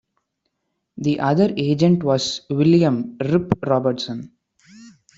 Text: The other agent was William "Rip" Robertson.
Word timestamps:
The 0.97 1.19
other 1.19 1.53
agent 1.57 2.01
was 2.03 2.41
William 2.49 3.17
"Rip" 3.19 3.63
Robertson. 3.63 4.31